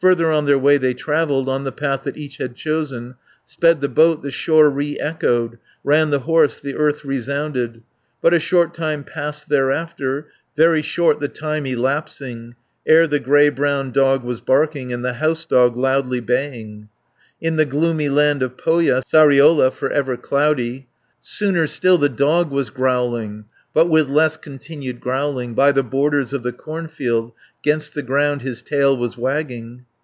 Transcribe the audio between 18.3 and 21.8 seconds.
of Pohja, Sariola, for ever cloudy, 480 Sooner